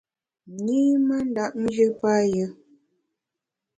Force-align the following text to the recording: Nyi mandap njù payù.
Nyi 0.63 0.81
mandap 1.07 1.53
njù 1.63 1.87
payù. 2.01 2.45